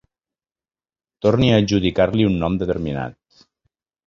[1.25, 3.47] Torni a adjudicar-li un nom determinat.